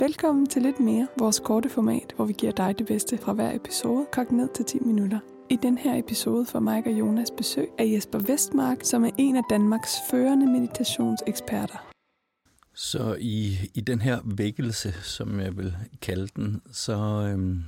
Velkommen 0.00 0.46
til 0.46 0.62
lidt 0.62 0.80
mere, 0.80 1.08
vores 1.18 1.40
korte 1.40 1.68
format, 1.68 2.12
hvor 2.16 2.24
vi 2.24 2.32
giver 2.32 2.52
dig 2.52 2.78
det 2.78 2.86
bedste 2.86 3.18
fra 3.18 3.32
hver 3.32 3.54
episode, 3.54 4.06
kogt 4.12 4.32
ned 4.32 4.48
til 4.54 4.64
10 4.64 4.78
minutter. 4.78 5.20
I 5.50 5.58
den 5.62 5.78
her 5.78 5.98
episode 5.98 6.46
får 6.46 6.60
Mike 6.60 6.90
og 6.90 6.98
Jonas 6.98 7.30
besøg 7.36 7.68
af 7.78 7.84
Jesper 7.86 8.18
Vestmark, 8.18 8.78
som 8.82 9.04
er 9.04 9.10
en 9.18 9.36
af 9.36 9.42
Danmarks 9.50 9.94
førende 10.10 10.46
meditationseksperter. 10.46 11.90
Så 12.74 13.16
i, 13.20 13.70
i 13.74 13.80
den 13.80 14.00
her 14.00 14.20
vækkelse, 14.24 14.92
som 14.92 15.40
jeg 15.40 15.56
vil 15.56 15.76
kalde 16.02 16.28
den, 16.36 16.62
så, 16.72 16.96
øhm, 17.32 17.62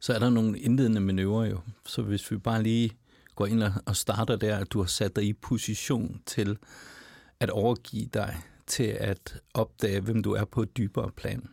så 0.00 0.12
er 0.12 0.18
der 0.18 0.30
nogle 0.30 0.58
indledende 0.58 1.00
manøvrer 1.00 1.46
jo. 1.46 1.58
Så 1.84 2.02
hvis 2.02 2.30
vi 2.30 2.36
bare 2.36 2.62
lige 2.62 2.90
går 3.34 3.46
ind 3.46 3.62
og, 3.62 3.72
og 3.86 3.96
starter 3.96 4.36
der, 4.36 4.56
at 4.56 4.72
du 4.72 4.78
har 4.78 4.86
sat 4.86 5.16
dig 5.16 5.24
i 5.24 5.32
position 5.32 6.20
til 6.26 6.58
at 7.40 7.50
overgive 7.50 8.06
dig 8.14 8.36
til 8.66 8.96
at 9.00 9.40
opdage, 9.54 10.00
hvem 10.00 10.22
du 10.22 10.32
er 10.32 10.44
på 10.44 10.62
et 10.62 10.76
dybere 10.76 11.10
plan. 11.10 11.48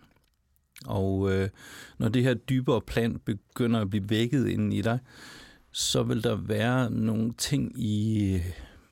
Og 0.85 1.31
øh, 1.31 1.49
når 1.97 2.09
det 2.09 2.23
her 2.23 2.33
dybere 2.33 2.81
plan 2.81 3.19
begynder 3.19 3.81
at 3.81 3.89
blive 3.89 4.09
vækket 4.09 4.47
inden 4.47 4.73
i 4.73 4.81
dig, 4.81 4.99
så 5.71 6.03
vil 6.03 6.23
der 6.23 6.35
være 6.35 6.91
nogle 6.91 7.33
ting 7.37 7.79
i 7.79 8.33
øh, 8.35 8.45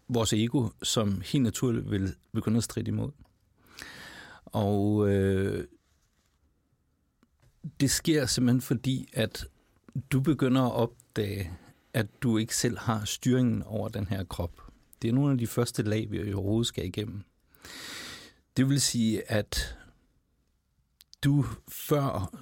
vores 0.07 0.33
ego, 0.33 0.69
som 0.83 1.21
helt 1.25 1.43
naturligt 1.43 1.91
vil 1.91 2.15
begynde 2.33 2.57
at 2.57 2.63
stride 2.63 2.87
imod. 2.87 3.11
Og 4.45 5.09
øh, 5.09 5.67
det 7.79 7.91
sker 7.91 8.25
simpelthen 8.25 8.61
fordi, 8.61 9.09
at 9.13 9.45
du 10.11 10.19
begynder 10.19 10.61
at 10.61 10.71
opdage, 10.71 11.51
at 11.93 12.07
du 12.23 12.37
ikke 12.37 12.55
selv 12.55 12.77
har 12.77 13.05
styringen 13.05 13.63
over 13.63 13.89
den 13.89 14.07
her 14.07 14.23
krop. 14.23 14.61
Det 15.01 15.09
er 15.09 15.13
nogle 15.13 15.31
af 15.31 15.37
de 15.37 15.47
første 15.47 15.83
lag, 15.83 16.11
vi 16.11 16.33
overhovedet 16.33 16.67
skal 16.67 16.85
igennem. 16.85 17.23
Det 18.57 18.69
vil 18.69 18.81
sige, 18.81 19.31
at 19.31 19.77
du 21.23 21.45
før 21.67 22.35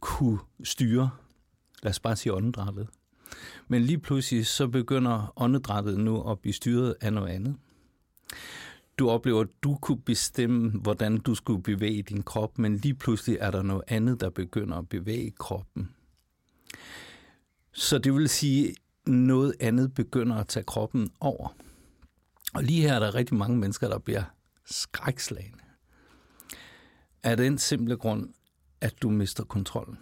kunne 0.00 0.38
styre, 0.64 1.10
lad 1.82 1.90
os 1.90 2.00
bare 2.00 2.16
sige 2.16 2.34
åndedrættet, 2.34 2.88
men 3.68 3.82
lige 3.82 3.98
pludselig 3.98 4.46
så 4.46 4.68
begynder 4.68 5.32
åndedrættet 5.36 5.98
nu 5.98 6.30
at 6.30 6.38
blive 6.38 6.52
styret 6.52 6.96
af 7.00 7.12
noget 7.12 7.28
andet. 7.28 7.56
Du 8.98 9.10
oplever, 9.10 9.40
at 9.40 9.48
du 9.62 9.78
kunne 9.82 10.00
bestemme, 10.00 10.70
hvordan 10.70 11.18
du 11.18 11.34
skulle 11.34 11.62
bevæge 11.62 12.02
din 12.02 12.22
krop, 12.22 12.58
men 12.58 12.76
lige 12.76 12.94
pludselig 12.94 13.38
er 13.40 13.50
der 13.50 13.62
noget 13.62 13.82
andet, 13.88 14.20
der 14.20 14.30
begynder 14.30 14.76
at 14.76 14.88
bevæge 14.88 15.30
kroppen. 15.30 15.94
Så 17.72 17.98
det 17.98 18.14
vil 18.14 18.28
sige, 18.28 18.68
at 18.68 18.76
noget 19.12 19.54
andet 19.60 19.94
begynder 19.94 20.36
at 20.36 20.48
tage 20.48 20.64
kroppen 20.64 21.10
over. 21.20 21.48
Og 22.54 22.64
lige 22.64 22.82
her 22.82 22.94
er 22.94 23.00
der 23.00 23.14
rigtig 23.14 23.36
mange 23.36 23.58
mennesker, 23.58 23.88
der 23.88 23.98
bliver 23.98 24.24
skrækslagende. 24.70 25.64
Af 27.22 27.36
den 27.36 27.58
simple 27.58 27.96
grund, 27.96 28.28
at 28.80 29.02
du 29.02 29.10
mister 29.10 29.44
kontrollen. 29.44 29.98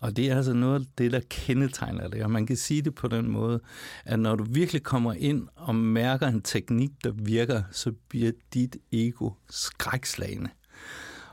Og 0.00 0.16
det 0.16 0.30
er 0.30 0.36
altså 0.36 0.52
noget 0.52 0.80
af 0.80 0.86
det, 0.98 1.12
der 1.12 1.20
kendetegner 1.30 2.08
det. 2.08 2.24
Og 2.24 2.30
man 2.30 2.46
kan 2.46 2.56
sige 2.56 2.82
det 2.82 2.94
på 2.94 3.08
den 3.08 3.30
måde, 3.30 3.60
at 4.04 4.18
når 4.18 4.36
du 4.36 4.44
virkelig 4.44 4.82
kommer 4.82 5.12
ind 5.12 5.48
og 5.54 5.74
mærker 5.74 6.26
en 6.28 6.42
teknik, 6.42 6.90
der 7.04 7.10
virker, 7.10 7.62
så 7.70 7.92
bliver 8.08 8.32
dit 8.54 8.76
ego 8.92 9.30
skrækslagende. 9.50 10.50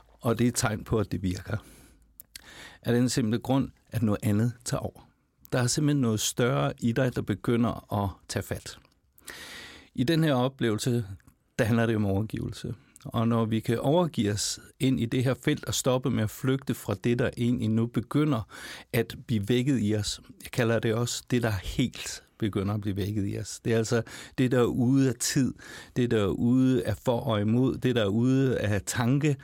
Og 0.08 0.38
det 0.38 0.44
er 0.44 0.48
et 0.48 0.54
tegn 0.54 0.84
på, 0.84 0.98
at 0.98 1.12
det 1.12 1.22
virker. 1.22 1.56
Af 2.82 2.94
den 2.94 3.08
simple 3.08 3.38
grund, 3.38 3.70
at 3.90 4.02
noget 4.02 4.18
andet 4.22 4.52
tager 4.64 4.80
over. 4.80 5.08
Der 5.52 5.58
er 5.58 5.66
simpelthen 5.66 6.00
noget 6.00 6.20
større 6.20 6.72
i 6.80 6.92
dig, 6.92 7.16
der 7.16 7.22
begynder 7.22 8.02
at 8.04 8.10
tage 8.28 8.42
fat. 8.42 8.78
I 9.94 10.04
den 10.04 10.24
her 10.24 10.34
oplevelse, 10.34 11.06
der 11.58 11.64
handler 11.64 11.86
det 11.86 11.96
om 11.96 12.06
overgivelse. 12.06 12.74
Og 13.04 13.28
når 13.28 13.44
vi 13.44 13.60
kan 13.60 13.78
overgive 13.78 14.32
os 14.32 14.60
ind 14.80 15.00
i 15.00 15.06
det 15.06 15.24
her 15.24 15.34
felt 15.34 15.64
og 15.64 15.74
stoppe 15.74 16.10
med 16.10 16.22
at 16.22 16.30
flygte 16.30 16.74
fra 16.74 16.94
det, 17.04 17.18
der 17.18 17.30
egentlig 17.36 17.68
nu 17.68 17.86
begynder 17.86 18.48
at 18.92 19.16
blive 19.26 19.48
vækket 19.48 19.78
i 19.82 19.94
os. 19.94 20.20
Jeg 20.42 20.50
kalder 20.50 20.78
det 20.78 20.94
også 20.94 21.24
det, 21.30 21.42
der 21.42 21.50
helt 21.50 22.22
begynder 22.38 22.74
at 22.74 22.80
blive 22.80 22.96
vækket 22.96 23.34
i 23.34 23.38
os. 23.38 23.60
Det 23.64 23.72
er 23.72 23.78
altså 23.78 24.02
det, 24.38 24.52
der 24.52 24.58
er 24.58 24.64
ude 24.64 25.08
af 25.08 25.14
tid, 25.14 25.54
det, 25.96 26.10
der 26.10 26.22
er 26.22 26.26
ude 26.26 26.84
af 26.84 26.96
for 26.96 27.20
og 27.20 27.40
imod, 27.40 27.78
det, 27.78 27.96
der 27.96 28.02
er 28.02 28.08
ude 28.08 28.58
af 28.58 28.82
tanke, 28.86 29.36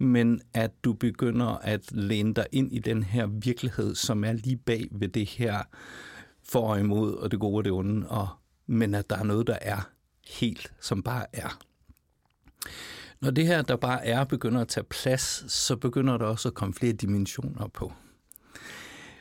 men 0.00 0.40
at 0.54 0.70
du 0.84 0.92
begynder 0.92 1.46
at 1.46 1.92
læne 1.92 2.34
dig 2.34 2.46
ind 2.52 2.72
i 2.72 2.78
den 2.78 3.02
her 3.02 3.26
virkelighed, 3.26 3.94
som 3.94 4.24
er 4.24 4.32
lige 4.32 4.56
bag 4.56 4.88
ved 4.90 5.08
det 5.08 5.28
her 5.28 5.62
for 6.44 6.68
og 6.68 6.80
imod, 6.80 7.14
og 7.14 7.30
det 7.30 7.40
gode 7.40 7.56
og 7.56 7.64
det 7.64 7.72
onde, 7.72 8.08
og, 8.08 8.28
men 8.66 8.94
at 8.94 9.10
der 9.10 9.18
er 9.18 9.24
noget, 9.24 9.46
der 9.46 9.58
er 9.60 9.95
helt, 10.28 10.72
som 10.80 11.02
bare 11.02 11.26
er. 11.32 11.58
Når 13.20 13.30
det 13.30 13.46
her, 13.46 13.62
der 13.62 13.76
bare 13.76 14.06
er, 14.06 14.24
begynder 14.24 14.60
at 14.60 14.68
tage 14.68 14.84
plads, 14.84 15.52
så 15.52 15.76
begynder 15.76 16.16
der 16.18 16.26
også 16.26 16.48
at 16.48 16.54
komme 16.54 16.74
flere 16.74 16.92
dimensioner 16.92 17.68
på. 17.68 17.92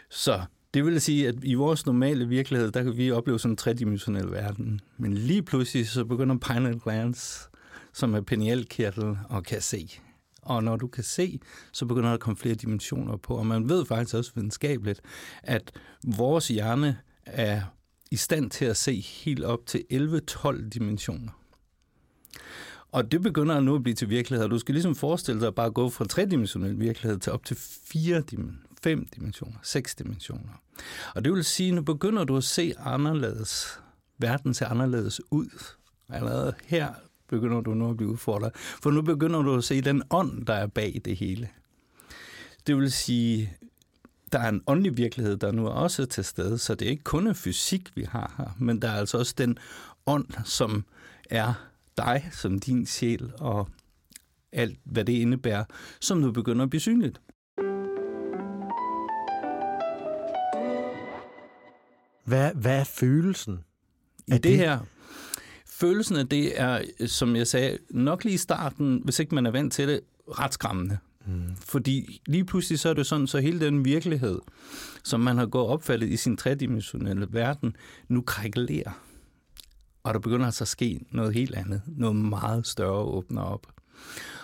Så 0.09 0.41
det 0.73 0.85
vil 0.85 1.01
sige, 1.01 1.27
at 1.27 1.35
i 1.43 1.53
vores 1.53 1.85
normale 1.85 2.27
virkelighed, 2.27 2.71
der 2.71 2.83
kan 2.83 2.97
vi 2.97 3.11
opleve 3.11 3.39
sådan 3.39 3.51
en 3.53 3.57
tredimensionel 3.57 4.31
verden. 4.31 4.81
Men 4.97 5.13
lige 5.13 5.43
pludselig, 5.43 5.89
så 5.89 6.05
begynder 6.05 6.37
pineal 6.37 6.79
glands, 6.79 7.49
som 7.93 8.13
er 8.13 8.21
penialkirtel, 8.21 9.17
og 9.29 9.43
kan 9.43 9.61
se. 9.61 9.89
Og 10.41 10.63
når 10.63 10.75
du 10.75 10.87
kan 10.87 11.03
se, 11.03 11.39
så 11.71 11.85
begynder 11.85 12.07
der 12.07 12.13
at 12.13 12.19
komme 12.19 12.37
flere 12.37 12.55
dimensioner 12.55 13.17
på. 13.17 13.35
Og 13.35 13.45
man 13.45 13.69
ved 13.69 13.85
faktisk 13.85 14.15
også 14.15 14.31
videnskabeligt, 14.35 15.01
at 15.43 15.71
vores 16.03 16.47
hjerne 16.47 16.97
er 17.25 17.61
i 18.15 18.17
stand 18.17 18.51
til 18.51 18.65
at 18.65 18.77
se 18.77 18.99
helt 18.99 19.43
op 19.43 19.65
til 19.65 19.83
11-12 19.93 20.69
dimensioner. 20.69 21.31
Og 22.91 23.11
det 23.11 23.21
begynder 23.21 23.59
nu 23.59 23.75
at 23.75 23.83
blive 23.83 23.95
til 23.95 24.09
virkelighed. 24.09 24.49
Du 24.49 24.59
skal 24.59 24.73
ligesom 24.73 24.95
forestille 24.95 25.41
dig 25.41 25.47
at 25.47 25.55
bare 25.55 25.71
gå 25.71 25.89
fra 25.89 26.05
tredimensionel 26.05 26.79
virkelighed 26.79 27.19
til 27.19 27.31
op 27.31 27.45
til 27.45 27.57
fire 27.85 28.21
dimensioner, 28.21 28.67
fem 28.83 29.05
dimensioner, 29.15 29.57
seks 29.63 29.95
dimensioner. 29.95 30.61
Og 31.15 31.25
det 31.25 31.33
vil 31.33 31.43
sige, 31.43 31.69
at 31.69 31.75
nu 31.75 31.81
begynder 31.81 32.23
du 32.23 32.37
at 32.37 32.43
se 32.43 32.73
anderledes. 32.79 33.79
Verden 34.17 34.53
ser 34.53 34.67
anderledes 34.67 35.21
ud. 35.31 35.49
Allerede 36.09 36.53
her 36.65 36.93
begynder 37.29 37.61
du 37.61 37.73
nu 37.73 37.89
at 37.89 37.97
blive 37.97 38.09
udfordret. 38.11 38.51
For 38.55 38.91
nu 38.91 39.01
begynder 39.01 39.41
du 39.41 39.55
at 39.55 39.63
se 39.63 39.81
den 39.81 40.03
ånd, 40.09 40.45
der 40.45 40.53
er 40.53 40.67
bag 40.67 41.01
det 41.05 41.17
hele. 41.17 41.49
Det 42.67 42.77
vil 42.77 42.91
sige, 42.91 43.57
der 44.35 44.41
er 44.41 44.49
en 44.49 44.61
åndelig 44.67 44.97
virkelighed, 44.97 45.37
der 45.37 45.51
nu 45.51 45.65
er 45.65 45.71
også 45.71 46.05
til 46.05 46.23
stede, 46.25 46.57
så 46.57 46.75
det 46.75 46.85
er 46.85 46.89
ikke 46.89 47.03
kun 47.03 47.27
en 47.27 47.35
fysik, 47.35 47.95
vi 47.95 48.03
har 48.03 48.33
her, 48.37 48.55
men 48.59 48.81
der 48.81 48.87
er 48.89 48.95
altså 48.95 49.17
også 49.17 49.33
den 49.37 49.57
ånd, 50.05 50.27
som 50.45 50.85
er 51.29 51.53
dig 51.97 52.29
som 52.31 52.59
din 52.59 52.85
sjæl 52.85 53.31
og 53.39 53.67
alt, 54.51 54.79
hvad 54.83 55.05
det 55.05 55.13
indebærer, 55.13 55.63
som 56.01 56.17
nu 56.17 56.31
begynder 56.31 56.63
at 56.63 56.69
blive 56.69 56.81
synligt. 56.81 57.21
Hvad, 62.25 62.53
hvad 62.53 62.79
er 62.79 62.83
følelsen? 62.83 63.59
I 64.27 64.31
det, 64.31 64.43
det 64.43 64.57
her, 64.57 64.79
følelsen 65.65 66.15
af 66.15 66.27
det 66.27 66.61
er, 66.61 66.81
som 67.07 67.35
jeg 67.35 67.47
sagde, 67.47 67.77
nok 67.89 68.23
lige 68.23 68.33
i 68.33 68.37
starten, 68.37 69.01
hvis 69.03 69.19
ikke 69.19 69.35
man 69.35 69.45
er 69.45 69.51
vant 69.51 69.73
til 69.73 69.87
det, 69.87 69.99
ret 70.27 70.53
skræmmende. 70.53 70.97
Mm. 71.27 71.55
Fordi 71.55 72.21
lige 72.25 72.45
pludselig 72.45 72.79
så 72.79 72.89
er 72.89 72.93
det 72.93 73.05
sådan, 73.05 73.27
så 73.27 73.39
hele 73.39 73.59
den 73.65 73.85
virkelighed, 73.85 74.39
som 75.03 75.19
man 75.19 75.37
har 75.37 75.45
gået 75.45 75.67
opfattet 75.67 76.09
i 76.09 76.17
sin 76.17 76.37
tredimensionelle 76.37 77.27
verden, 77.29 77.75
nu 78.07 78.21
krækkelerer. 78.21 78.91
og 80.03 80.13
der 80.13 80.19
begynder 80.19 80.45
altså 80.45 80.63
at 80.63 80.67
ske 80.67 80.99
noget 81.11 81.33
helt 81.33 81.55
andet. 81.55 81.81
Noget 81.87 82.15
meget 82.15 82.67
større 82.67 83.03
åbner 83.03 83.41
op. 83.41 83.67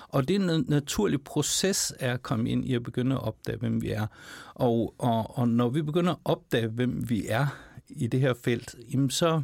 Og 0.08 0.28
det 0.28 0.36
er 0.36 0.56
en 0.56 0.66
naturlig 0.68 1.22
proces 1.22 1.94
er 2.00 2.14
at 2.14 2.24
komme 2.24 2.50
ind 2.50 2.66
i 2.66 2.74
at 2.74 2.84
begynde 2.84 3.16
at 3.16 3.22
opdage, 3.24 3.58
hvem 3.58 3.82
vi 3.82 3.90
er. 3.90 4.08
Og, 4.54 4.96
og, 4.98 5.38
og 5.38 5.48
når 5.48 5.70
vi 5.70 5.82
begynder 5.82 6.12
at 6.12 6.20
opdage, 6.26 6.68
hvem 6.68 7.10
vi 7.10 7.26
er 7.28 7.48
i 7.90 8.08
det 8.08 8.20
her 8.20 8.34
felt, 8.44 8.76
jamen 8.94 9.10
så... 9.10 9.42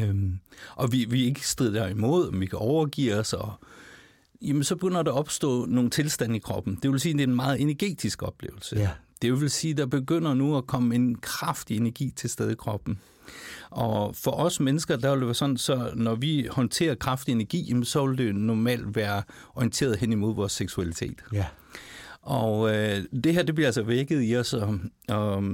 Øhm, 0.00 0.38
og 0.76 0.92
vi, 0.92 1.04
vi 1.04 1.24
ikke 1.24 1.48
strider 1.48 1.86
imod, 1.88 2.28
om 2.28 2.40
vi 2.40 2.46
kan 2.46 2.58
overgive 2.58 3.14
os, 3.14 3.32
og, 3.32 3.52
jamen 4.42 4.64
så 4.64 4.76
begynder 4.76 5.02
der 5.02 5.12
at 5.12 5.18
opstå 5.18 5.66
nogle 5.66 5.90
tilstande 5.90 6.36
i 6.36 6.38
kroppen. 6.38 6.78
Det 6.82 6.92
vil 6.92 7.00
sige, 7.00 7.12
at 7.12 7.18
det 7.18 7.24
er 7.24 7.28
en 7.28 7.36
meget 7.36 7.60
energetisk 7.60 8.22
oplevelse. 8.22 8.76
Ja. 8.76 8.90
Det 9.22 9.40
vil 9.40 9.50
sige, 9.50 9.70
at 9.70 9.76
der 9.76 9.86
begynder 9.86 10.34
nu 10.34 10.56
at 10.56 10.66
komme 10.66 10.94
en 10.94 11.14
kraftig 11.14 11.76
energi 11.76 12.10
til 12.16 12.30
stede 12.30 12.52
i 12.52 12.54
kroppen. 12.54 12.98
Og 13.70 14.16
for 14.16 14.30
os 14.30 14.60
mennesker, 14.60 14.96
der 14.96 15.10
vil 15.10 15.18
det 15.18 15.26
være 15.26 15.34
sådan, 15.34 15.56
så 15.56 15.90
når 15.94 16.14
vi 16.14 16.48
håndterer 16.50 16.94
kraftig 16.94 17.32
energi, 17.32 17.74
så 17.82 18.06
vil 18.06 18.18
det 18.18 18.34
normalt 18.34 18.96
være 18.96 19.22
orienteret 19.54 19.96
hen 19.96 20.12
imod 20.12 20.34
vores 20.34 20.52
seksualitet. 20.52 21.22
Ja. 21.32 21.46
Og 22.22 22.74
øh, 22.74 23.04
det 23.24 23.34
her, 23.34 23.42
det 23.42 23.54
bliver 23.54 23.68
altså 23.68 23.82
vækket 23.82 24.22
i 24.22 24.36
os, 24.36 24.54
og, 24.54 24.78
og 25.08 25.44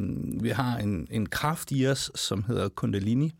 vi 0.41 0.49
har 0.49 0.79
en, 0.79 1.09
en 1.11 1.27
kraft 1.27 1.73
i 1.73 1.87
os, 1.87 2.11
som 2.15 2.45
hedder 2.45 2.69
kundalini, 2.69 3.33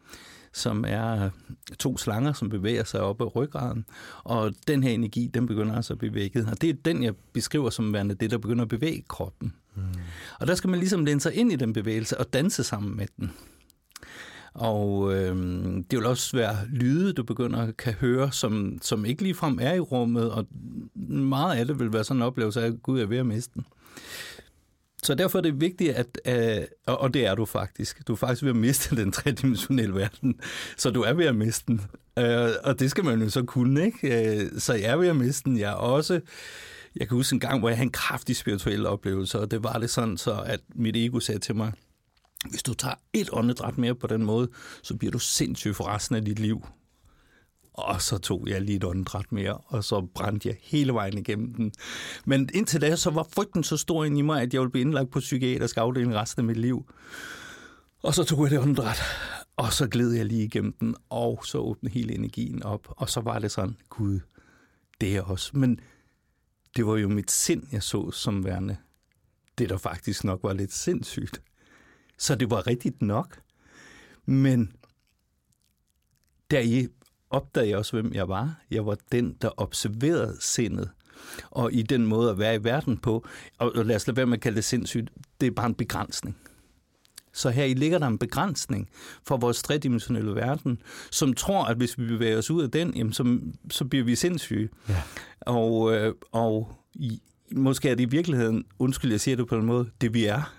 som 0.53 0.85
er 0.89 1.31
to 1.79 1.97
slanger, 1.97 2.33
som 2.33 2.49
bevæger 2.49 2.85
sig 2.85 3.01
op 3.01 3.21
ad 3.21 3.37
ryggraden. 3.37 3.85
Og 4.25 4.53
den 4.69 4.83
her 4.83 4.91
energi, 4.91 5.31
den 5.35 5.47
begynder 5.47 5.77
altså 5.77 5.93
at 5.93 5.99
blive 5.99 6.15
vækket. 6.15 6.49
Og 6.51 6.61
det 6.61 6.71
er 6.71 6.75
den, 6.85 7.03
jeg 7.03 7.15
beskriver 7.33 7.71
som 7.71 7.93
værende 7.93 8.15
det, 8.15 8.31
der 8.31 8.39
begynder 8.39 8.63
at 8.63 8.69
bevæge 8.69 9.05
kroppen. 9.09 9.53
Mm. 9.75 9.83
Og 10.41 10.47
der 10.47 10.55
skal 10.55 10.71
man 10.71 10.79
ligesom 10.79 11.05
læne 11.05 11.21
sig 11.21 11.35
ind 11.35 11.53
i 11.53 11.57
den 11.57 11.73
bevægelse 11.73 12.19
og 12.19 12.33
danse 12.33 12.65
sammen 12.65 12.97
med 12.97 13.07
den. 13.17 13.33
Og 14.55 15.15
øh, 15.15 15.37
det 15.91 15.99
vil 15.99 16.07
også 16.07 16.37
være 16.37 16.57
lyde, 16.69 17.13
du 17.13 17.23
begynder 17.23 17.59
at 17.59 17.77
kan 17.77 17.93
høre, 17.93 18.33
som, 18.33 18.79
som 18.83 19.05
ikke 19.05 19.23
ligefrem 19.23 19.59
er 19.63 19.75
i 19.75 19.81
rummet, 19.81 20.31
og 20.31 20.47
meget 21.09 21.57
af 21.57 21.67
det 21.67 21.79
vil 21.79 21.93
være 21.93 22.05
sådan 22.05 22.19
en 22.19 22.27
oplevelse 22.27 22.63
af, 22.63 22.67
at 22.67 22.83
Gud 22.83 23.01
er 23.01 23.07
ved 23.07 23.19
at 23.19 23.27
miste 23.27 23.55
den. 23.55 23.65
Så 25.03 25.15
derfor 25.15 25.39
er 25.39 25.43
det 25.43 25.61
vigtigt, 25.61 25.91
at, 25.91 26.21
øh, 26.27 26.67
og 26.87 27.15
det 27.15 27.27
er 27.27 27.35
du 27.35 27.45
faktisk, 27.45 28.09
du 28.09 28.13
er 28.13 28.17
faktisk 28.17 28.43
ved 28.43 28.51
at 28.51 28.57
miste 28.57 28.97
den 28.97 29.13
tredimensionelle 29.13 29.95
verden, 29.95 30.41
så 30.77 30.91
du 30.91 31.03
er 31.03 31.13
ved 31.13 31.27
at 31.27 31.35
miste 31.35 31.65
den. 31.67 31.81
Øh, 32.19 32.51
og 32.65 32.81
det 32.81 32.91
skal 32.91 33.05
man 33.05 33.23
jo 33.23 33.31
så 33.31 33.43
kunne, 33.43 33.85
ikke? 33.85 34.41
Øh, 34.41 34.51
så 34.59 34.75
jeg 34.75 34.91
er 34.91 34.97
ved 34.97 35.09
at 35.09 35.17
miste 35.17 35.45
den. 35.45 35.59
Jeg 35.59 35.71
er 35.71 35.77
også, 35.77 36.21
jeg 36.97 37.09
kan 37.09 37.17
huske 37.17 37.35
en 37.35 37.41
gang, 37.41 37.59
hvor 37.59 37.69
jeg 37.69 37.79
havde 37.79 37.87
en 37.87 37.93
kraftig 37.93 38.37
spirituel 38.37 38.87
oplevelse, 38.87 39.39
og 39.39 39.51
det 39.51 39.65
var 39.65 39.79
det 39.79 39.91
sådan, 39.91 40.17
så 40.17 40.43
at 40.47 40.61
mit 40.75 40.97
ego 40.97 41.21
sagde 41.21 41.41
til 41.41 41.57
mig, 41.57 41.73
hvis 42.51 42.63
du 42.63 42.75
tager 42.75 42.95
et 43.13 43.29
åndedræt 43.33 43.79
mere 43.79 43.95
på 43.95 44.07
den 44.07 44.25
måde, 44.25 44.49
så 44.83 44.97
bliver 44.97 45.13
du 45.13 45.19
sindssyg 45.19 45.77
for 45.77 45.85
resten 45.85 46.17
af 46.17 46.25
dit 46.25 46.39
liv. 46.39 46.67
Og 47.73 48.03
så 48.03 48.19
tog 48.19 48.49
jeg 48.49 48.63
lige 48.63 48.77
et 48.77 48.85
åndedræt 48.85 49.33
mere, 49.33 49.57
og 49.57 49.85
så 49.85 50.07
brændte 50.15 50.49
jeg 50.49 50.57
hele 50.61 50.95
vejen 50.95 51.19
igennem 51.19 51.55
den. 51.55 51.73
Men 52.25 52.49
indtil 52.55 52.81
da, 52.81 52.97
så 52.97 53.11
var 53.11 53.29
frygten 53.35 53.65
så 53.65 53.77
stor 53.77 54.05
ind 54.05 54.19
i 54.19 54.23
mig, 54.23 54.43
at 54.43 54.55
jeg 54.55 54.61
ville 54.61 54.71
blive 54.71 54.81
indlagt 54.81 55.11
på 55.11 55.21
psykiatrisk 55.21 55.77
afdeling 55.77 56.15
resten 56.15 56.41
af 56.41 56.45
mit 56.45 56.57
liv. 56.57 56.93
Og 58.03 58.15
så 58.15 58.25
tog 58.25 58.43
jeg 58.43 58.51
det 58.51 58.59
åndedræt, 58.59 59.03
og 59.57 59.73
så 59.73 59.89
gled 59.89 60.13
jeg 60.13 60.27
lige 60.27 60.45
igennem 60.45 60.73
den, 60.73 60.97
og 61.11 61.43
så 61.45 61.59
åbnede 61.59 61.95
hele 61.95 62.15
energien 62.15 62.63
op. 62.63 62.87
Og 62.89 63.09
så 63.09 63.21
var 63.21 63.39
det 63.39 63.51
sådan, 63.51 63.77
gud, 63.89 64.21
det 65.01 65.17
er 65.17 65.23
også. 65.23 65.57
Men 65.57 65.81
det 66.77 66.87
var 66.87 66.97
jo 66.97 67.09
mit 67.09 67.31
sind, 67.31 67.67
jeg 67.73 67.83
så 67.83 68.11
som 68.11 68.45
værende. 68.45 68.77
Det, 69.59 69.71
der 69.71 69.77
faktisk 69.77 70.25
nok 70.25 70.41
var 70.43 70.53
lidt 70.53 70.73
sindssygt. 70.73 71.43
Så 72.19 72.35
det 72.35 72.51
var 72.51 72.67
rigtigt 72.67 73.03
nok. 73.03 73.41
Men 74.27 74.73
der 76.51 76.61
i 76.61 76.89
opdagede 77.33 77.71
jeg 77.71 77.79
også, 77.79 77.93
hvem 77.93 78.13
jeg 78.15 78.29
var. 78.29 78.61
Jeg 78.71 78.87
var 78.87 78.97
den, 79.13 79.37
der 79.43 79.51
observerede 79.57 80.37
sindet. 80.41 80.91
Og 81.51 81.73
i 81.73 81.83
den 81.83 82.07
måde 82.07 82.31
at 82.31 82.39
være 82.39 82.55
i 82.55 82.65
verden 82.65 82.99
på, 82.99 83.27
og 83.59 83.85
lad 83.85 83.97
os 83.97 84.07
lade 84.07 84.17
være 84.17 84.27
med 84.27 84.37
at 84.37 84.41
kalde 84.41 84.57
det 84.57 84.65
sindssygt, 84.65 85.11
det 85.41 85.47
er 85.47 85.51
bare 85.51 85.67
en 85.67 85.75
begrænsning. 85.75 86.37
Så 87.33 87.51
her 87.51 87.65
i 87.65 87.75
ligger 87.75 87.99
der 87.99 88.07
en 88.07 88.19
begrænsning 88.19 88.89
for 89.27 89.37
vores 89.37 89.63
tredimensionelle 89.63 90.35
verden, 90.35 90.79
som 91.11 91.33
tror, 91.35 91.65
at 91.65 91.77
hvis 91.77 91.99
vi 91.99 92.07
bevæger 92.07 92.39
os 92.39 92.51
ud 92.51 92.63
af 92.63 92.71
den, 92.71 92.95
jamen, 92.95 93.13
så, 93.13 93.41
så 93.71 93.85
bliver 93.85 94.05
vi 94.05 94.17
sindssyge. 94.17 94.69
Ja. 94.89 95.03
Og, 95.41 95.95
øh, 95.95 96.15
og 96.33 96.73
i, 96.95 97.23
måske 97.53 97.89
er 97.89 97.95
det 97.95 98.03
i 98.03 98.11
virkeligheden, 98.11 98.65
undskyld, 98.79 99.11
jeg 99.11 99.21
siger 99.21 99.37
det 99.37 99.47
på 99.47 99.57
en 99.57 99.65
måde, 99.67 99.91
det 100.01 100.15
vi 100.15 100.25
er, 100.25 100.55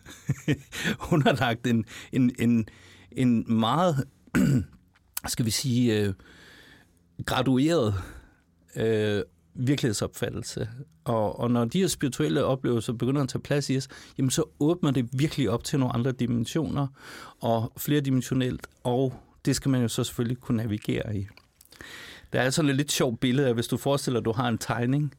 underlagt 1.13 1.67
en, 1.67 1.85
en, 2.11 2.31
en, 2.39 2.65
en 3.11 3.59
meget, 3.59 4.03
skal 5.27 5.45
vi 5.45 5.51
sige, 5.51 5.99
øh, 5.99 6.13
gradueret 7.25 7.95
øh, 8.75 9.23
virkelighedsopfattelse. 9.53 10.69
Og, 11.03 11.39
og 11.39 11.51
når 11.51 11.65
de 11.65 11.79
her 11.79 11.87
spirituelle 11.87 12.45
oplevelser 12.45 12.93
begynder 12.93 13.23
at 13.23 13.29
tage 13.29 13.41
plads 13.41 13.69
i 13.69 13.77
os, 13.77 13.87
jamen 14.17 14.31
så 14.31 14.43
åbner 14.59 14.91
det 14.91 15.09
virkelig 15.13 15.49
op 15.49 15.63
til 15.63 15.79
nogle 15.79 15.95
andre 15.95 16.11
dimensioner, 16.11 16.87
og 17.41 17.73
flerdimensionelt, 17.77 18.67
og 18.83 19.13
det 19.45 19.55
skal 19.55 19.71
man 19.71 19.81
jo 19.81 19.87
så 19.87 20.03
selvfølgelig 20.03 20.37
kunne 20.37 20.57
navigere 20.57 21.17
i. 21.17 21.27
Der 22.33 22.41
er 22.41 22.49
sådan 22.49 22.69
et 22.69 22.75
lidt 22.75 22.91
sjovt 22.91 23.19
billede 23.19 23.47
af, 23.47 23.53
hvis 23.53 23.67
du 23.67 23.77
forestiller, 23.77 24.19
at 24.19 24.25
du 24.25 24.31
har 24.31 24.47
en 24.47 24.57
tegning, 24.57 25.13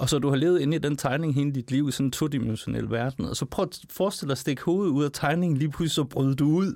og 0.00 0.08
så 0.08 0.18
du 0.18 0.28
har 0.28 0.36
levet 0.36 0.60
inde 0.60 0.76
i 0.76 0.78
den 0.78 0.96
tegning 0.96 1.34
hele 1.34 1.52
dit 1.52 1.70
liv 1.70 1.88
i 1.88 1.92
sådan 1.92 2.06
en 2.06 2.12
todimensionel 2.12 2.90
verden. 2.90 3.24
Og 3.24 3.36
så 3.36 3.44
prøv 3.44 3.62
at 3.62 3.80
forestille 3.90 4.28
dig 4.28 4.32
at 4.32 4.38
stikke 4.38 4.62
hovedet 4.62 4.92
ud 4.92 5.04
af 5.04 5.10
tegningen, 5.12 5.58
lige 5.58 5.70
pludselig 5.70 5.90
så 5.90 6.04
brød 6.04 6.34
du 6.34 6.46
ud 6.46 6.74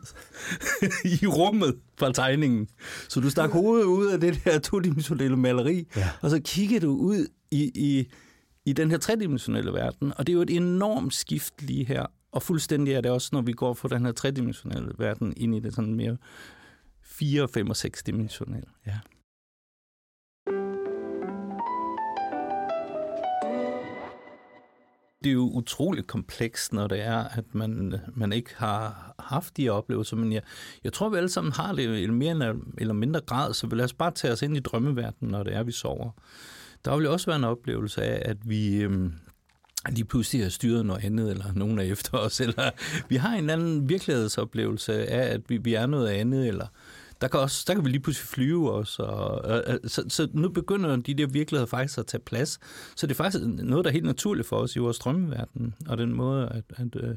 i 1.22 1.26
rummet 1.26 1.74
fra 1.98 2.12
tegningen. 2.12 2.68
Så 3.08 3.20
du 3.20 3.30
stak 3.30 3.50
hovedet 3.50 3.84
ud 3.84 4.06
af 4.06 4.20
det 4.20 4.40
der 4.44 4.58
todimensionelle 4.58 5.36
maleri, 5.36 5.86
ja. 5.96 6.10
og 6.22 6.30
så 6.30 6.40
kiggede 6.44 6.86
du 6.86 6.96
ud 6.96 7.26
i, 7.50 7.70
i, 7.74 8.08
i 8.64 8.72
den 8.72 8.90
her 8.90 8.98
tredimensionelle 8.98 9.72
verden. 9.72 10.12
Og 10.16 10.26
det 10.26 10.32
er 10.32 10.34
jo 10.34 10.42
et 10.42 10.50
enormt 10.50 11.14
skift 11.14 11.62
lige 11.62 11.84
her. 11.84 12.06
Og 12.32 12.42
fuldstændig 12.42 12.94
er 12.94 13.00
det 13.00 13.10
også, 13.10 13.28
når 13.32 13.42
vi 13.42 13.52
går 13.52 13.74
fra 13.74 13.88
den 13.88 14.04
her 14.04 14.12
tredimensionelle 14.12 14.92
verden 14.98 15.34
ind 15.36 15.54
i 15.54 15.60
det 15.60 15.74
sådan 15.74 15.94
mere 15.94 16.16
4, 17.02 17.48
5 17.48 17.70
og 17.70 17.76
6 17.76 18.02
dimensionelle. 18.02 18.68
Ja. 18.86 18.98
Det 25.24 25.30
er 25.30 25.34
jo 25.34 25.50
utroligt 25.50 26.06
komplekst, 26.06 26.72
når 26.72 26.86
det 26.86 27.00
er, 27.00 27.24
at 27.24 27.54
man, 27.54 28.00
man 28.14 28.32
ikke 28.32 28.50
har 28.56 29.14
haft 29.18 29.56
de 29.56 29.70
oplevelser, 29.70 30.16
men 30.16 30.32
jeg, 30.32 30.42
jeg 30.84 30.92
tror, 30.92 31.08
vi 31.08 31.16
alle 31.16 31.28
sammen 31.28 31.52
har 31.52 31.72
det 31.72 31.98
i 31.98 32.06
mere 32.06 32.54
eller 32.78 32.94
mindre 32.94 33.20
grad, 33.20 33.54
så 33.54 33.66
lad 33.66 33.84
os 33.84 33.92
bare 33.92 34.10
tage 34.10 34.32
os 34.32 34.42
ind 34.42 34.56
i 34.56 34.60
drømmeverdenen, 34.60 35.30
når 35.30 35.42
det 35.42 35.54
er, 35.54 35.62
vi 35.62 35.72
sover. 35.72 36.10
Der 36.84 36.96
vil 36.96 37.08
også 37.08 37.26
være 37.26 37.36
en 37.36 37.44
oplevelse 37.44 38.02
af, 38.02 38.30
at 38.30 38.36
vi 38.44 38.76
øhm, 38.76 39.12
lige 39.88 40.04
pludselig 40.04 40.42
har 40.42 40.50
styret 40.50 40.86
noget 40.86 41.04
andet, 41.04 41.30
eller 41.30 41.52
nogen 41.54 41.78
er 41.78 41.82
efter 41.82 42.18
os, 42.18 42.40
eller 42.46 42.70
vi 43.08 43.16
har 43.16 43.36
en 43.36 43.50
anden 43.50 43.88
virkelighedsoplevelse 43.88 45.06
af, 45.06 45.34
at 45.34 45.40
vi, 45.48 45.56
vi 45.56 45.74
er 45.74 45.86
noget 45.86 46.08
andet, 46.08 46.48
eller 46.48 46.66
der 47.20 47.28
kan, 47.28 47.40
også, 47.40 47.64
der 47.66 47.74
kan 47.74 47.84
vi 47.84 47.88
lige 47.88 48.00
pludselig 48.00 48.28
flyve 48.28 48.72
også. 48.72 49.02
Og, 49.02 49.30
og, 49.44 49.78
så, 49.86 50.04
så 50.08 50.28
nu 50.32 50.48
begynder 50.48 50.96
de 50.96 51.14
der 51.14 51.26
virkeligheder 51.26 51.66
faktisk 51.66 51.98
at 51.98 52.06
tage 52.06 52.20
plads. 52.20 52.58
Så 52.96 53.06
det 53.06 53.12
er 53.12 53.16
faktisk 53.16 53.44
noget, 53.44 53.84
der 53.84 53.90
er 53.90 53.92
helt 53.92 54.04
naturligt 54.04 54.48
for 54.48 54.56
os 54.56 54.76
i 54.76 54.78
vores 54.78 54.98
drømmeverden, 54.98 55.74
og 55.88 55.98
den 55.98 56.12
måde 56.12 56.48
at, 56.48 56.64
at, 56.76 56.96
øh, 56.96 57.16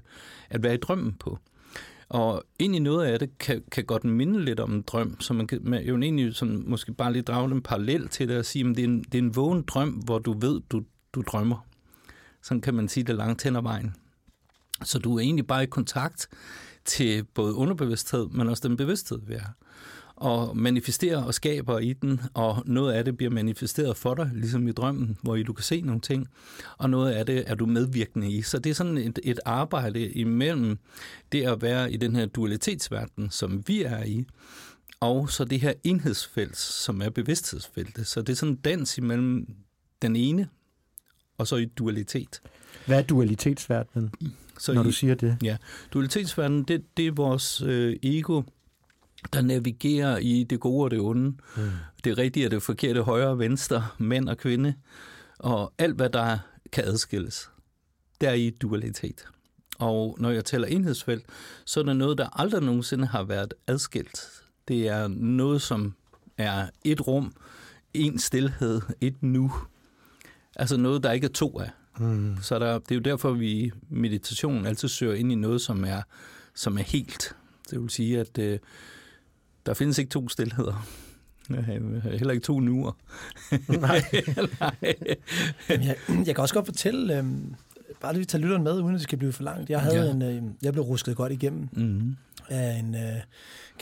at 0.50 0.64
være 0.64 0.74
i 0.74 0.78
drømmen 0.78 1.14
på. 1.14 1.40
Og 2.10 2.44
egentlig 2.60 2.82
noget 2.82 3.06
af 3.06 3.20
det 3.20 3.38
kan, 3.38 3.64
kan 3.72 3.86
godt 3.86 4.04
minde 4.04 4.46
lidt 4.46 4.60
om 4.60 4.74
en 4.74 4.82
drøm, 4.82 5.20
så 5.20 5.34
man 5.34 5.48
kan 5.48 5.60
man 5.64 5.84
jo 5.84 5.98
egentlig 5.98 6.36
sådan, 6.36 6.64
måske 6.68 6.94
bare 6.94 7.14
lige 7.14 7.24
drage 7.24 7.52
en 7.52 7.62
parallel 7.62 8.08
til 8.08 8.30
det 8.30 8.38
og 8.38 8.46
sige, 8.46 8.70
at 8.70 8.76
det 8.76 8.84
er 8.84 8.88
en, 8.88 9.04
det 9.04 9.16
er 9.16 9.22
en 9.22 9.36
vågen 9.36 9.62
drøm, 9.62 9.90
hvor 9.90 10.20
du 10.20 10.40
ved, 10.40 10.62
du, 10.70 10.84
du 11.14 11.24
drømmer. 11.28 11.66
Sådan 12.44 12.62
kan 12.62 12.74
man 12.74 12.88
sige 12.88 13.04
det 13.04 13.16
langt 13.16 13.44
hen 13.44 13.56
ad 13.56 13.62
vejen. 13.62 13.96
Så 14.84 15.00
du 15.00 15.16
er 15.16 15.20
egentlig 15.20 15.48
bare 15.48 15.64
i 15.64 15.66
kontakt 15.66 16.28
til 16.88 17.24
både 17.24 17.54
underbevidsthed, 17.54 18.28
men 18.30 18.50
også 18.50 18.68
den 18.68 18.78
bevidsthed, 18.78 19.20
vi 19.28 19.34
er 19.34 19.54
og 20.18 20.58
manifesterer 20.58 21.24
og 21.24 21.34
skaber 21.34 21.80
i 21.80 21.94
den, 21.94 22.22
og 22.34 22.64
noget 22.66 22.94
af 22.94 23.06
det 23.06 23.18
bliver 23.18 23.32
manifesteret 23.32 23.98
for 23.98 24.14
dig, 24.14 24.32
ligesom 24.34 24.68
i 24.68 24.72
drømmen, 24.72 25.18
hvor 25.22 25.36
du 25.36 25.54
kan 25.54 25.64
se 25.64 25.82
nogle 25.82 26.02
ting, 26.02 26.28
og 26.78 26.90
noget 26.90 27.12
af 27.12 27.26
det 27.26 27.44
er 27.48 27.56
du 27.56 27.66
medvirkende 27.66 28.32
i. 28.32 28.42
Så 28.42 28.60
det 28.60 28.70
er 28.70 28.74
sådan 28.74 28.98
et, 28.98 29.20
et 29.24 29.40
arbejde 29.46 30.10
imellem 30.10 30.78
det 31.32 31.44
at 31.44 31.62
være 31.62 31.92
i 31.92 31.98
den 31.98 32.16
her 32.16 32.26
dualitetsverden, 32.26 33.30
som 33.30 33.64
vi 33.68 33.84
er 33.84 34.04
i, 34.04 34.26
og 35.00 35.30
så 35.30 35.46
det 35.46 35.60
her 35.60 35.74
enhedsfelt, 35.84 36.58
som 36.58 37.02
er 37.02 37.10
bevidsthedsfeltet. 37.10 38.08
Så 38.08 38.22
det 38.22 38.34
er 38.34 38.38
sådan 38.38 38.54
en 38.54 38.60
dans 38.62 38.98
imellem 38.98 39.48
den 40.02 40.16
ene, 40.16 40.50
og 41.38 41.48
så 41.48 41.56
i 41.56 41.66
dualitet. 41.66 42.42
Hvad 42.86 42.98
er 42.98 43.04
dualitetsverdenen, 43.04 44.12
så 44.60 44.74
når 44.74 44.82
i, 44.82 44.86
du 44.86 44.92
siger 44.92 45.16
det? 45.16 45.38
Ja, 45.44 45.58
dualitetsverdenen, 45.94 46.64
det, 46.64 46.98
det 46.98 47.08
er 47.08 47.12
vores 47.12 47.62
øh, 47.62 47.96
ego, 48.04 48.42
der 49.34 49.42
navigerer 49.42 50.18
i 50.18 50.44
det 50.44 50.60
gode 50.60 50.84
og 50.84 50.92
det 50.92 51.00
onde. 51.00 51.30
Mm. 51.58 51.70
Det 52.04 52.18
rigtige 52.18 52.48
og 52.48 52.52
det 52.52 52.64
forkerte, 52.64 53.02
højre 53.04 53.28
og 53.28 53.40
venstre, 53.40 53.88
mænd 53.98 54.30
og 54.30 54.38
kvinde. 54.38 54.74
Og 55.40 55.74
alt, 55.78 55.96
hvad 55.96 56.10
der 56.10 56.38
kan 56.72 56.84
adskilles, 56.84 57.50
der 58.22 58.30
er 58.30 58.34
i 58.34 58.50
dualitet. 58.50 59.26
Og 59.80 60.18
når 60.20 60.30
jeg 60.30 60.46
taler 60.46 60.68
enhedsfelt, 60.68 61.26
så 61.66 61.80
er 61.80 61.84
der 61.84 61.94
noget, 61.94 62.18
der 62.18 62.40
aldrig 62.40 62.62
nogensinde 62.62 63.06
har 63.06 63.24
været 63.24 63.54
adskilt. 63.68 64.20
Det 64.68 64.88
er 64.88 65.08
noget, 65.08 65.62
som 65.62 65.94
er 66.38 66.68
et 66.84 67.08
rum, 67.08 67.34
en 67.94 68.20
stillhed, 68.20 68.82
et 69.02 69.24
nu. 69.24 69.52
Altså 70.58 70.78
noget, 70.78 71.04
der 71.04 71.12
ikke 71.12 71.26
er 71.26 71.32
to 71.32 71.60
af. 71.60 71.70
Mm. 72.00 72.38
Så 72.42 72.60
der, 72.60 72.80
det 72.80 72.92
er 72.92 72.96
jo 72.96 73.02
derfor, 73.02 73.32
vi 73.32 73.52
i 73.52 73.72
meditation 73.90 74.66
altid 74.66 74.88
søger 74.88 75.14
ind 75.14 75.32
i 75.32 75.36
noget, 75.36 75.62
som 75.62 75.84
er, 75.84 76.02
som 76.56 76.78
er 76.78 76.82
helt. 76.82 77.36
Det 77.72 77.82
vil 77.82 77.90
sige, 77.90 78.20
at 78.20 78.38
øh, 78.38 78.60
der 79.66 79.74
findes 79.74 79.98
ikke 79.98 80.10
to 80.10 80.30
stillheder. 80.30 80.88
Heller 82.04 82.32
ikke 82.32 82.44
to 82.44 82.60
nuer. 82.60 82.92
Nej. 83.68 84.02
Nej. 84.60 84.96
jeg, 85.70 85.96
jeg 86.08 86.36
kan 86.36 86.38
også 86.38 86.54
godt 86.54 86.66
fortælle, 86.66 87.18
øh, 87.18 87.26
bare 88.02 88.14
lige 88.14 88.26
tage 88.26 88.42
lytteren 88.42 88.64
med, 88.64 88.74
uden 88.74 88.88
at 88.88 88.94
det 88.94 89.02
skal 89.02 89.18
blive 89.18 89.32
for 89.34 89.44
langt. 89.44 89.70
Jeg, 89.70 89.82
havde 89.82 90.06
ja. 90.06 90.12
en, 90.12 90.22
øh, 90.22 90.44
jeg 90.62 90.74
blev 90.74 90.84
rusket 90.84 91.16
godt 91.16 91.32
igennem 91.32 91.70
mm-hmm. 91.72 92.18
Af 92.50 92.72
en, 92.74 92.96
øh, 92.96 93.22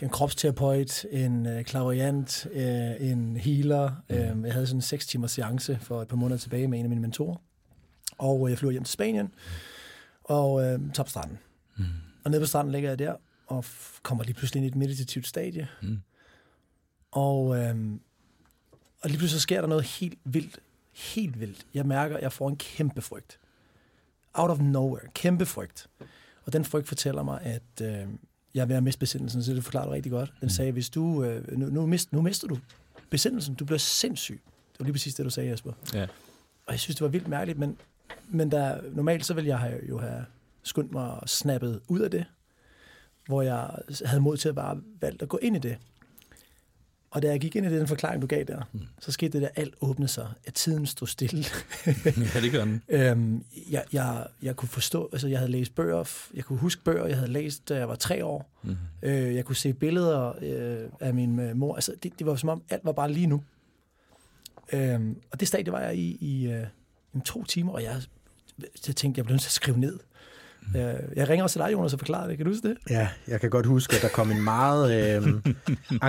en 0.02 0.10
kropsterapeut, 0.10 1.06
en 1.12 1.46
øh, 1.46 1.64
klaverjant, 1.64 2.48
øh, 2.52 3.12
en 3.12 3.38
healer. 3.38 3.92
Mm. 4.10 4.16
Øh, 4.16 4.46
jeg 4.46 4.54
havde 4.54 4.68
sådan 4.68 4.78
en 4.78 4.82
seks 4.82 5.08
timers 5.08 5.32
seance 5.32 5.80
for 5.82 6.02
et 6.02 6.08
par 6.08 6.16
måneder 6.16 6.38
tilbage 6.40 6.68
med 6.68 6.80
en 6.80 6.86
af 6.86 6.90
mine 6.90 7.02
mentorer. 7.02 7.36
Og 8.18 8.48
øh, 8.48 8.52
jeg 8.52 8.58
flyver 8.58 8.72
hjem 8.72 8.84
til 8.84 8.94
Spanien 8.94 9.34
og 10.24 10.64
øh, 10.64 10.80
tager 10.94 11.04
på 11.04 11.10
stranden. 11.10 11.38
Mm. 11.78 11.86
Og 12.24 12.32
nede 12.32 12.42
på 12.42 12.46
stranden 12.46 12.72
ligger 12.72 12.90
jeg 12.90 13.00
der 13.00 13.16
og 13.48 13.66
kommer 14.04 14.24
lige 14.24 14.34
pludselig 14.34 14.60
ind 14.60 14.66
i 14.66 14.68
et 14.68 14.76
meditativt 14.76 15.28
stadie. 15.28 15.68
Mm. 15.82 16.02
Og, 17.12 17.58
øh, 17.58 17.76
og 19.02 19.10
lige 19.10 19.18
pludselig 19.18 19.30
så 19.30 19.40
sker 19.40 19.62
der 19.62 19.68
noget 19.68 19.84
helt 19.84 20.20
vildt. 20.24 20.60
Helt 20.94 21.40
vildt. 21.40 21.66
Jeg 21.74 21.86
mærker, 21.86 22.16
at 22.18 22.24
jeg 22.24 22.32
får 22.32 22.50
en 22.50 22.58
kæmpe 22.58 23.02
frygt. 23.02 23.40
Out 24.34 24.52
of 24.52 24.60
nowhere. 24.60 25.08
Kæmpe 25.14 25.46
frygt. 25.46 25.88
Og 26.46 26.54
den 26.54 26.66
frygt 26.66 26.88
fortæller 26.88 27.24
mig, 27.24 27.42
at 27.42 27.82
øh, 27.82 28.08
jeg 28.56 28.70
ved 28.70 28.76
at 28.76 28.84
miste 28.84 29.00
besindelsen, 29.00 29.44
så 29.44 29.54
det 29.54 29.64
forklarer 29.64 29.92
rigtig 29.92 30.12
godt. 30.12 30.30
Den 30.30 30.46
mm. 30.46 30.50
sagde, 30.50 30.72
hvis 30.72 30.90
du, 30.90 31.24
øh, 31.24 31.58
nu, 31.58 31.66
nu, 31.66 31.86
mist, 31.86 32.14
nu 32.14 32.22
mister 32.22 32.48
du 32.48 32.58
besindelsen, 33.10 33.56
du 33.56 33.66
bliver 33.66 33.80
sindssyg. 33.80 34.42
Det 34.46 34.80
var 34.80 34.84
lige 34.84 34.94
præcis 34.94 35.16
det, 35.16 35.26
du 35.26 35.30
sagde, 35.30 35.50
Jesper. 35.50 35.72
Ja. 35.94 36.04
Og 36.66 36.72
jeg 36.72 36.80
synes, 36.80 36.96
det 36.96 37.02
var 37.02 37.08
vildt 37.08 37.28
mærkeligt, 37.28 37.60
men, 37.60 37.78
men 38.28 38.52
der, 38.52 38.82
normalt 38.94 39.26
så 39.26 39.34
ville 39.34 39.48
jeg 39.48 39.60
have, 39.60 39.80
jo 39.90 40.00
have 40.00 40.26
skyndt 40.64 40.92
mig 40.92 41.12
og 41.12 41.30
snappet 41.30 41.82
ud 41.88 42.00
af 42.00 42.12
det, 42.12 42.26
hvor 43.28 43.42
jeg 43.42 43.70
havde 44.06 44.22
mod 44.22 44.38
til 44.38 44.50
at 44.50 44.56
bare 44.56 44.82
valgt 45.02 45.22
at 45.22 45.30
gå 45.30 45.40
ind 45.42 45.56
i 45.56 45.60
det. 45.60 45.78
Og 47.16 47.22
da 47.22 47.30
jeg 47.30 47.40
gik 47.40 47.56
ind 47.56 47.66
i 47.66 47.70
den 47.70 47.88
forklaring, 47.88 48.22
du 48.22 48.28
gav 48.28 48.44
der, 48.44 48.62
mm. 48.74 48.80
så 49.00 49.12
skete 49.12 49.32
det 49.32 49.42
der, 49.42 49.48
alt 49.56 49.76
åbnede 49.82 50.08
sig, 50.08 50.28
at 50.46 50.54
tiden 50.54 50.86
stod 50.86 51.08
stille. 51.08 51.44
ja, 52.36 52.42
det 52.42 52.52
gør 52.52 52.66
den. 52.66 52.82
øhm, 52.90 53.44
jeg, 53.70 53.84
jeg, 53.94 54.28
jeg 54.42 54.56
kunne 54.56 54.70
forstå, 54.70 55.10
altså 55.12 55.28
jeg 55.28 55.40
havde 55.40 55.52
læst 55.52 55.76
bøger, 55.76 56.28
jeg 56.34 56.44
kunne 56.44 56.60
huske 56.60 56.84
bøger, 56.84 57.06
jeg 57.06 57.18
havde 57.18 57.32
læst, 57.32 57.70
da 57.70 57.78
jeg 57.78 57.90
var 57.90 57.96
tre 57.96 58.26
år. 58.26 58.50
Mm. 58.64 58.78
Øh, 59.02 59.36
jeg 59.36 59.46
kunne 59.46 59.56
se 59.56 59.74
billeder 59.74 60.34
øh, 60.42 60.90
af 61.00 61.14
min 61.14 61.40
øh, 61.40 61.56
mor. 61.56 61.76
Altså 61.76 61.94
det, 62.04 62.20
det 62.20 62.28
var 62.28 62.36
som 62.36 62.50
om, 62.50 62.64
alt 62.70 62.86
var 62.86 62.92
bare 62.92 63.12
lige 63.12 63.28
nu. 63.28 63.44
Øhm, 64.74 65.18
og 65.32 65.40
det 65.40 65.48
stadie 65.48 65.72
var 65.74 65.80
jeg 65.80 65.96
i, 65.96 66.18
i, 66.22 66.48
øh, 66.48 66.68
to 67.26 67.44
timer, 67.44 67.72
og 67.72 67.84
jeg, 67.84 68.02
jeg 68.88 68.96
tænkte, 68.96 69.20
jeg 69.20 69.26
blev 69.26 69.34
nødt 69.34 69.42
til 69.42 69.50
at 69.50 69.52
skrive 69.52 69.80
ned. 69.80 70.00
Øh, 70.76 70.94
jeg 71.16 71.30
ringer 71.30 71.44
også 71.44 71.54
til 71.54 71.62
dig, 71.62 71.74
Jonas, 71.74 71.94
og 71.94 72.00
forklarer 72.00 72.28
det. 72.28 72.38
Kan 72.38 72.46
du 72.46 72.52
huske 72.52 72.68
det? 72.68 72.78
Ja, 72.90 73.08
jeg 73.28 73.42
kan 73.42 73.50
godt 73.50 73.66
huske, 73.66 73.96
at 73.96 74.02
der 74.02 74.10
kom 74.10 74.32
en 74.32 74.44
meget 74.44 75.18
øh, 75.18 75.34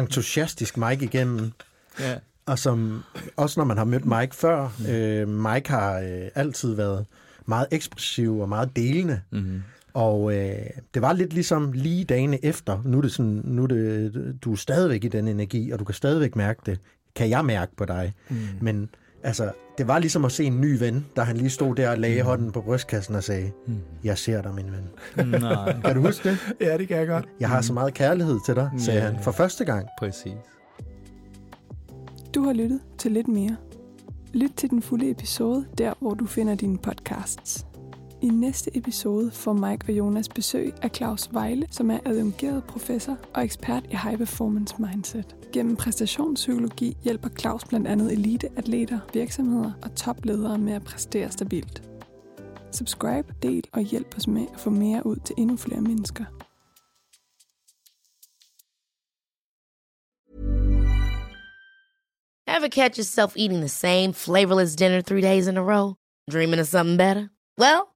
entusiastisk 0.00 0.76
Mike 0.76 1.04
igennem. 1.04 1.52
Ja. 2.00 2.14
Og 2.46 2.58
som, 2.58 3.02
også 3.36 3.60
når 3.60 3.64
man 3.64 3.76
har 3.76 3.84
mødt 3.84 4.04
Mike 4.04 4.34
før, 4.36 4.68
øh, 4.88 5.28
Mike 5.28 5.70
har 5.70 5.98
øh, 5.98 6.28
altid 6.34 6.75
været 6.75 7.06
meget 7.46 7.66
ekspressiv 7.70 8.38
og 8.38 8.48
meget 8.48 8.76
delende. 8.76 9.20
Mm-hmm. 9.30 9.62
Og 9.94 10.34
øh, 10.34 10.66
det 10.94 11.02
var 11.02 11.12
lidt 11.12 11.32
ligesom 11.32 11.72
lige 11.72 12.04
dagene 12.04 12.44
efter. 12.44 12.82
Nu 12.84 12.98
er 12.98 13.02
det 13.02 13.12
sådan, 13.12 13.42
nu 13.44 13.62
er 13.62 13.66
det, 13.66 14.38
du 14.44 14.52
er 14.52 14.56
stadigvæk 14.56 15.04
i 15.04 15.08
den 15.08 15.28
energi, 15.28 15.70
og 15.70 15.78
du 15.78 15.84
kan 15.84 15.94
stadigvæk 15.94 16.36
mærke 16.36 16.60
det. 16.66 16.80
Kan 17.14 17.30
jeg 17.30 17.44
mærke 17.44 17.76
på 17.76 17.84
dig? 17.84 18.12
Mm. 18.28 18.36
Men 18.60 18.90
altså, 19.26 19.50
det 19.78 19.88
var 19.88 19.99
ligesom 19.99 20.25
at 20.25 20.33
se 20.33 20.45
en 20.45 20.61
ny 20.61 20.78
ven, 20.78 21.06
da 21.16 21.23
han 21.23 21.37
lige 21.37 21.50
stod 21.50 21.75
der 21.75 21.90
og 21.90 21.99
lagde 21.99 22.23
mm. 22.23 22.26
hånden 22.26 22.52
på 22.52 22.61
brystkassen 22.61 23.14
og 23.14 23.25
sagde, 23.25 23.52
mm. 23.66 23.78
jeg 24.04 24.18
ser 24.18 24.42
dig, 24.42 24.54
min 24.54 24.66
ven. 24.73 25.30
Nej. 25.40 25.80
kan 25.85 25.95
du 25.95 26.00
huske 26.00 26.28
det? 26.28 26.38
Ja, 26.61 26.78
det 26.78 26.88
kan 26.88 26.97
jeg 26.97 27.06
godt. 27.06 27.28
Jeg 27.40 27.49
har 27.49 27.61
så 27.61 27.73
meget 27.73 27.95
kærlighed 27.95 28.38
til 28.47 28.54
dig, 28.54 28.71
sagde 28.78 29.00
ja, 29.00 29.06
han 29.06 29.23
for 29.23 29.33
første 29.33 29.64
gang. 29.64 29.87
Præcis. 29.99 30.33
Du 32.35 32.42
har 32.42 32.52
lyttet 32.52 32.80
til 32.99 33.12
lidt 33.12 33.28
mere. 33.28 33.56
Lyt 34.35 34.52
til 34.56 34.71
den 34.71 34.83
fulde 34.83 35.11
episode, 35.11 35.66
der 35.78 35.95
hvor 36.00 36.14
du 36.14 36.26
finder 36.26 36.54
dine 36.54 36.78
podcasts. 36.78 37.66
I 38.23 38.28
næste 38.28 38.76
episode 38.76 39.30
får 39.30 39.52
Mike 39.52 39.85
og 39.88 39.99
Jonas 39.99 40.28
besøg 40.28 40.75
af 40.82 40.90
Claus 40.94 41.28
Vejle, 41.32 41.66
som 41.70 41.90
er 41.90 41.99
adjungeret 42.04 42.64
professor 42.64 43.16
og 43.35 43.44
ekspert 43.44 43.85
i 43.90 43.96
high 43.96 44.18
performance 44.18 44.75
mindset. 44.78 45.37
Gennem 45.52 45.76
præstationspsykologi 45.76 46.96
hjælper 47.04 47.28
Claus 47.28 47.64
blandt 47.64 47.87
andet 47.87 48.12
eliteatleter, 48.12 48.99
virksomheder 49.12 49.73
og 49.82 49.94
topledere 49.94 50.58
med 50.58 50.73
at 50.73 50.85
præstere 50.85 51.30
stabilt. 51.30 51.82
Subscribe, 52.73 53.35
del 53.42 53.64
og 53.73 53.82
hjælp 53.82 54.16
os 54.16 54.28
med 54.28 54.46
at 54.54 54.61
få 54.61 54.70
mere 54.70 55.06
ud 55.06 55.16
til 55.16 55.35
endnu 55.38 55.56
flere 55.56 55.80
mennesker. 55.80 56.25
Ever 62.49 62.68
catch 62.68 62.99
yourself 62.99 63.37
eating 63.37 63.61
the 63.61 63.68
same 63.68 64.14
flavorless 64.14 64.76
dinner 64.76 65.00
three 65.00 65.23
days 65.23 65.46
in 65.46 65.56
a 65.56 65.62
row? 65.62 65.94
Dreaming 66.32 66.61
of 66.61 66.66
something 66.66 66.99
better? 66.99 67.28
Well, 67.58 67.95